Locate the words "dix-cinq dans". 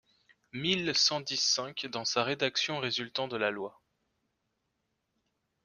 1.21-2.05